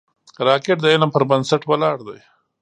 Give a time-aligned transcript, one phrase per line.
[0.47, 2.19] راکټ د علم پر بنسټ ولاړ دی